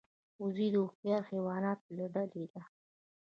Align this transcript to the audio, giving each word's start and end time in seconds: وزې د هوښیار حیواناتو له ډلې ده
وزې 0.41 0.67
د 0.73 0.75
هوښیار 0.83 1.21
حیواناتو 1.29 1.87
له 1.97 2.05
ډلې 2.13 2.45
ده 2.53 2.61